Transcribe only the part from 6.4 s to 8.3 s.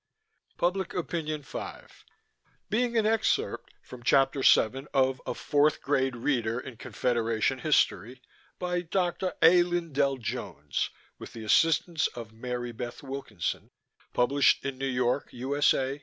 in Confederation History,